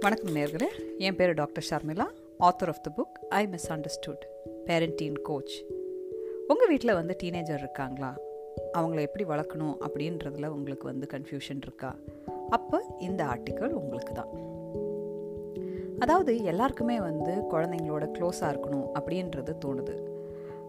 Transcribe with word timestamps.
வணக்கம் 0.00 0.34
நேர்களே. 0.34 0.66
என் 0.98 1.16
பேர் 1.16 1.34
doctor 1.34 1.66
Sharmila 1.70 2.04
author 2.40 2.68
of 2.68 2.82
the 2.82 2.90
book 2.96 3.28
I 3.28 3.48
misunderstood 3.72 4.24
parenting 4.66 5.22
coach 5.22 5.64
உங்கள் 6.46 6.68
வீட்டில் 6.68 6.94
வந்து 6.94 7.14
டீனேஜர் 7.18 7.58
இருக்காங்களா? 7.58 8.16
அவங்கள 8.74 9.00
எப்படி 9.00 9.24
வளர்க்கணும் 9.24 9.76
அப்படின்றதுல 9.80 10.46
உங்களுக்கு 10.46 10.84
வந்து 10.84 11.06
கன்ஃபியூஷன் 11.10 11.60
இருக்கா? 11.62 11.96
அப்போ 12.50 12.84
இந்த 12.98 13.24
ஆர்டிக்கல் 13.24 13.68
உங்களுக்கு 13.68 14.12
தான். 14.12 14.28
அதாவது 15.98 16.42
எல்லாருக்குமே 16.42 17.00
வந்து 17.00 17.32
குழந்தைங்களோட 17.50 18.08
க்ளோஸாக 18.18 18.52
இருக்கணும் 18.54 18.88
அப்படின்றது 19.00 19.54
தோணுது. 19.64 19.96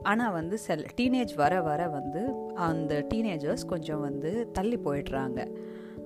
ஆனால் 0.03 0.31
வந்து 0.31 0.57
செல் 0.57 0.85
டீனேஜ் 1.01 1.35
வர 1.35 1.61
வர 1.61 1.87
வந்து 1.87 2.53
அந்த 2.55 3.05
டீனேஜர்ஸ் 3.13 3.65
கொஞ்சம் 3.65 3.99
வந்து 3.99 4.51
தள்ளி 4.51 4.77
போயிடுறாங்க. 4.77 5.55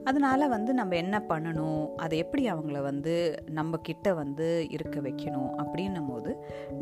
அதனால் 0.09 0.51
வந்து 0.53 0.73
நம்ம 0.73 0.95
என்ன 0.95 1.17
பண்ணணும்? 1.29 1.83
அதை 1.97 2.15
எப்படி 2.23 2.43
அவங்கள 2.49 2.81
வந்து 2.81 3.13
நம்ம 3.57 3.77
கிட்ட 3.77 4.13
வந்து 4.13 4.47
இருக்க 4.75 4.99
வைக்கணும்? 4.99 5.51
அப்படின்னும் 5.61 6.09
போது 6.11 6.31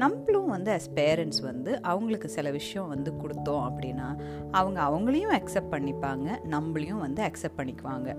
நம்மளும் 0.03 0.49
வந்து 0.55 0.71
அஸ் 0.77 0.89
பேரண்ட்ஸ் 0.99 1.41
வந்து 1.49 1.81
அவங்களுக்கு 1.81 2.29
சில 2.37 2.51
விஷயம் 2.51 2.87
வந்து 2.87 3.11
கொடுத்தோம் 3.23 3.65
அப்படின்னா 3.67 4.07
அவங்க 4.51 4.79
அவங்களையும் 4.87 5.35
அக்செப்ட் 5.39 5.73
பண்ணிப்பாங்க 5.75 6.39
நம்மளையும் 6.55 7.03
வந்து 7.07 7.23
அக்செப்ட் 7.29 7.59
பண்ணிக்குவாங்க. 7.59 8.09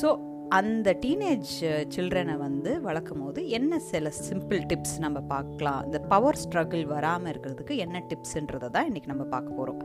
ஸோ 0.00 0.10
அந்த 0.58 0.88
டீனேஜ் 1.04 1.52
சில்ட்ரனை 1.94 2.34
வந்து 2.36 2.72
வளர்க்கும் 2.80 3.22
போது 3.22 3.40
என்ன 3.48 3.78
சில 3.92 4.10
சிம்பிள் 4.26 4.60
டிப்ஸ் 4.72 4.98
நம்ம 5.04 5.18
பார்க்கலாம்? 5.32 5.80
இந்த 5.84 5.98
பவர் 6.12 6.38
ஸ்ட்ரகிள் 6.42 6.84
வராமல் 6.92 7.30
இருக்கிறதுக்கு 7.32 7.76
என்ன 7.76 8.04
டிப்ஸுன்றதை 8.12 8.68
தான் 8.76 8.88
இன்றைக்கி 8.90 9.06
நம்ம 9.06 9.26
பார்க்க 9.34 9.58
போகிறோம் 9.58 9.82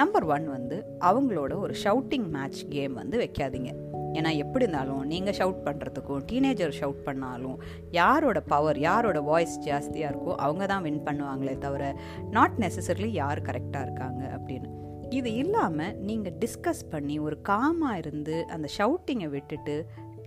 நம்பர் 0.00 0.24
ஒன் 0.34 0.46
வந்து 0.54 0.76
அவங்களோட 1.08 1.52
ஒரு 1.64 1.74
ஷவுட்டிங் 1.84 2.26
மேட்ச் 2.34 2.60
கேம் 2.74 2.94
வந்து 2.94 3.16
வைக்காதீங்க. 3.18 3.70
ஏன்னா 4.18 4.30
எப்படி 4.36 4.64
இருந்தாலும் 4.64 5.02
நீங்கள் 5.12 5.36
ஷவுட் 5.38 5.60
பண்ணுறதுக்கும் 5.66 6.22
டீனேஜர் 6.30 6.74
ஷவுட் 6.80 7.02
பண்ணாலும் 7.08 7.58
யாரோட 7.90 8.40
பவர் 8.52 8.78
யாரோட 8.78 9.20
வாய்ஸ் 9.20 9.56
ஜாஸ்தியாக 9.66 10.10
இருக்கோ 10.12 10.34
அவங்க 10.46 10.66
தான் 10.66 10.84
வின் 10.86 11.04
பண்ணுவாங்களே 11.04 11.58
தவிர 11.58 11.92
நாட் 12.30 12.56
நெசசரிலி 12.58 13.10
யார் 13.22 13.46
கரெக்டாக 13.48 13.86
இருக்காங்க 13.86 14.22
அப்படின்னு. 14.36 14.70
இது 15.10 15.30
இல்லாமல் 15.34 15.94
நீங்கள் 16.08 16.36
டிஸ்கஸ் 16.42 16.82
பண்ணி 16.90 17.16
ஒரு 17.18 17.36
காமாக 17.48 17.98
இருந்து 17.98 18.36
அந்த 18.46 18.68
ஷவுட்டிங்கை 18.78 19.28
விட்டுட்டு 19.28 19.76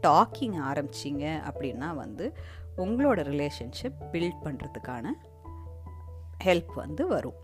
டாக்கிங் 0.07 0.57
ஆரம்பிச்சிங்க 0.69 1.25
அப்படின்னா 1.49 1.89
வந்து 1.95 2.25
உங்களோட 2.77 3.19
ரிலேஷன்ஷிப் 3.31 3.99
பில்ட் 4.11 4.41
பண்ணுறதுக்கான 4.45 5.07
ஹெல்ப் 6.45 6.73
வந்து 6.75 7.03
வரும். 7.07 7.39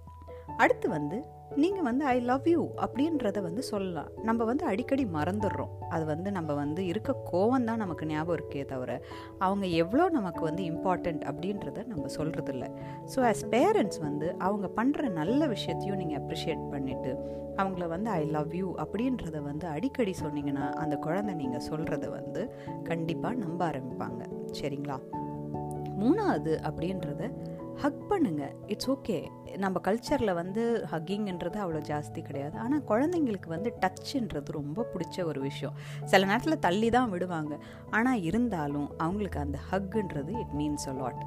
அடுத்து 0.48 0.90
வந்து 0.90 1.26
நீங்கள் 1.56 1.84
வந்து 1.84 2.06
ஐ 2.06 2.20
லவ் 2.20 2.48
யூ 2.48 2.68
அப்படின்றத 2.78 3.42
வந்து 3.42 3.64
சொல்லலாம். 3.64 4.10
நம்ம 4.24 4.44
வந்து 4.44 4.66
அடிக்கடி 4.66 5.06
மறந்துடுறோம். 5.06 5.68
அது 5.90 6.06
வந்து 6.06 6.32
நம்ம 6.32 6.54
வந்து 6.54 6.86
இருக்க 6.86 7.16
கோவம் 7.32 7.64
தான் 7.64 7.78
நமக்கு 7.78 8.06
ஞாபகம் 8.06 8.36
இருக்கே 8.36 8.66
தவிர 8.66 9.02
அவங்க 9.38 9.66
எவ்வளோ 9.66 10.10
நமக்கு 10.10 10.42
வந்து 10.44 10.64
இம்பார்ட்டண்ட் 10.64 11.22
அப்படின்றத 11.22 11.86
நம்ம 11.86 12.06
சொல்கிறதில்ல 12.18 12.68
ஸோ 13.16 13.20
ஆஸ் 13.20 13.44
பேரண்ட்ஸ் 13.50 14.02
வந்து 14.02 14.36
அவங்க 14.38 14.70
பண்ணுற 14.76 15.10
நல்ல 15.10 15.48
விஷயத்தையும் 15.48 15.98
நீங்கள் 15.98 16.22
அப்ரிஷியேட் 16.22 16.72
பண்ணிவிட்டு 16.72 17.18
அவங்கள 17.56 17.88
வந்து 17.88 18.10
ஐ 18.10 18.26
லவ் 18.26 18.56
யூ 18.56 18.76
அப்படின்றத 18.76 19.42
வந்து 19.42 19.68
அடிக்கடி 19.68 20.14
சொன்னீங்கன்னா 20.24 20.74
அந்த 20.74 20.96
குழந்தை 20.96 21.36
நீங்கள் 21.36 21.68
சொல்கிறத 21.70 22.10
வந்து 22.10 22.56
கண்டிப்பாக 22.84 23.36
நம்ப 23.36 23.70
ஆரம்பிப்பாங்க. 23.70 24.22
சரிங்களா? 24.62 25.00
மூணாவது 26.00 26.60
அப்படின்றத 26.62 27.32
ஹக் 27.82 28.04
பண்ணுங்க. 28.10 28.44
இட்ஸ் 28.68 28.90
ஓகே 28.90 29.18
நம்ம 29.58 29.80
கல்ச்சரில் 29.80 30.34
வந்து 30.34 30.86
ஹக்கிங்ன்றது 30.92 31.58
அவ்வளோ 31.64 31.82
ஜாஸ்தி 31.92 32.22
கிடையாது. 32.22 32.58
ஆனால் 32.58 32.84
குழந்தைங்களுக்கு 32.88 33.48
வந்து 33.48 33.70
டச்சுன்றது 33.82 34.52
ரொம்ப 34.52 34.86
பிடிச்ச 34.94 35.24
ஒரு 35.24 35.42
விஷயம். 35.42 35.76
சில 36.06 36.26
நேரத்தில் 36.26 36.60
தள்ளி 36.60 36.90
தான் 36.90 37.10
விடுவாங்க. 37.10 37.54
ஆனால் 37.90 38.22
இருந்தாலும் 38.22 38.88
அவங்களுக்கு 38.98 39.40
அந்த 39.40 39.60
ஹக்குன்றது 39.72 40.34
இட் 40.40 40.56
மீன்ஸ் 40.58 40.88
அ 40.88 40.94
லாட் 40.94 41.22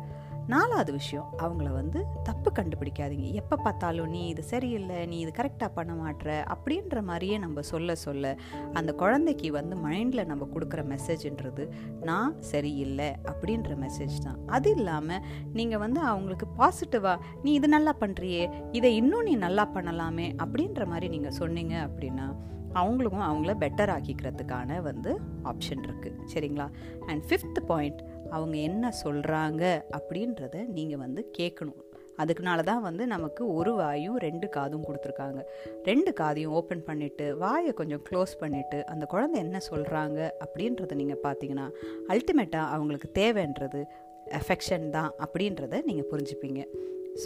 நாலாவது 0.48 0.92
விஷயம் 0.92 1.26
அவங்கள 1.38 1.69
வந்து 1.72 2.04
தப்பு 2.22 2.53
கண்டுபிடிக்காதீங்க. 2.53 3.26
எப்போ 3.32 3.56
பார்த்தாலும் 3.56 4.09
நீ 4.09 4.28
இது 4.28 4.42
சரியில்லை 4.42 5.06
நீ 5.06 5.19
இது 5.19 5.32
கரெக்டாக 5.36 5.70
பண்ண 5.75 5.92
மாட்டுற 5.92 6.28
அப்படின்ற 6.54 7.03
மாதிரியே 7.03 7.38
நம்ம 7.38 7.62
சொல்ல 7.62 7.94
சொல்ல 7.94 8.36
அந்த 8.72 8.92
குழந்தைக்கு 8.92 9.53
வந்து 9.53 9.76
மைண்டில் 9.76 10.26
நம்ம 10.26 10.48
கொடுக்குற 10.54 10.82
மெசேஜ்ன்றது 10.94 11.69
நான் 12.03 12.34
சரியில்லை 12.41 13.10
அப்படின்ற 13.25 13.70
மெசேஜ் 13.84 14.16
தான். 14.22 14.47
அது 14.47 14.70
இல்லாமல் 14.70 15.25
நீங்கள் 15.53 15.78
வந்து 15.78 16.00
அவங்களுக்கு 16.00 16.48
பாசிட்டிவாக 16.59 17.19
நீ 17.42 17.53
இது 17.53 17.69
நல்லா 17.69 17.94
பண்ணுறியே 18.00 18.44
இதை 18.72 18.97
இன்னும் 18.97 19.22
நீ 19.22 19.36
நல்லா 19.36 19.66
பண்ணலாமே 19.75 20.28
அப்படின்ற 20.44 20.86
மாதிரி 20.86 21.09
நீங்கள் 21.09 21.30
சொன்னீங்க 21.30 21.88
அப்படின்னா 21.88 22.28
அவங்களுக்கும் 22.75 23.27
அவங்கள 23.29 23.55
பெட்டர் 23.61 23.93
ஆக்கிக்கிறதுக்கான 23.95 24.83
வந்து 24.83 25.19
ஆப்ஷன் 25.45 25.84
இருக்குது 25.87 26.19
சரிங்களா? 26.34 26.69
அண்ட் 27.06 27.25
ஃபிஃப்த் 27.29 27.61
பாயிண்ட் 27.67 28.03
அவங்க 28.31 28.56
என்ன 28.56 28.93
சொல்கிறாங்க 29.05 29.83
அப்படின்றத 29.99 30.67
நீங்கள் 30.67 30.99
வந்து 30.99 31.31
கேட்கணும் 31.39 31.87
அதுக்குனால 32.19 32.62
தான் 32.62 32.83
வந்து 32.83 33.07
நமக்கு 33.07 33.55
ஒரு 33.55 33.75
வாயும் 33.75 34.17
ரெண்டு 34.17 34.49
காதும் 34.49 34.84
கொடுத்துருக்காங்க. 34.84 35.43
ரெண்டு 35.83 36.12
காதையும் 36.12 36.53
ஓப்பன் 36.53 36.84
பண்ணிவிட்டு 36.87 37.37
வாயை 37.37 37.73
கொஞ்சம் 37.73 38.03
க்ளோஸ் 38.11 38.33
பண்ணிவிட்டு 38.41 38.84
அந்த 38.84 39.07
குழந்தை 39.07 39.41
என்ன 39.41 39.59
சொல்கிறாங்க 39.71 40.31
அப்படின்றத 40.45 40.95
நீங்கள் 40.95 41.21
பார்த்தீங்கன்னா 41.23 41.71
அல்டிமேட்டாக 42.09 42.69
அவங்களுக்கு 42.69 43.11
தேவைன்றது 43.15 43.84
எஃபெக்ஷன் 44.27 44.91
தான் 44.91 45.12
அப்படின்றத 45.19 45.83
நீங்கள் 45.84 46.09
புரிஞ்சுப்பீங்க. 46.11 46.65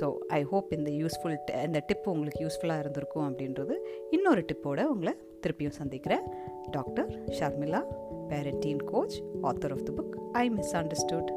ஸோ 0.00 0.06
ஐ 0.28 0.42
ஹோப் 0.42 0.72
இந்த 0.72 0.90
யூஸ்ஃபுல் 0.90 1.36
இந்த 1.66 1.82
டிப் 1.86 2.08
உங்களுக்கு 2.08 2.46
யூஸ்ஃபுல்லாக 2.46 2.78
இருந்திருக்கும் 2.78 3.26
அப்படின்றது 3.28 3.74
இன்னொரு 4.10 4.44
டிப்போட 4.52 4.82
உங்களை 4.84 5.14
திருப்பியும் 5.42 5.78
சந்திக்கிறேன். 5.80 6.24
Doctor 6.70 7.10
Sharmila 7.38 7.82
parenting 8.28 8.82
coach 8.84 9.16
author 9.42 9.74
of 9.76 9.82
the 9.82 9.92
book 9.98 10.14
I 10.32 10.50
misunderstood 10.76 11.30